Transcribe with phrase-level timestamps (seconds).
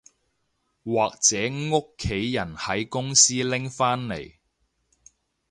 [0.83, 1.37] 或者
[1.71, 4.33] 屋企人喺公司拎返嚟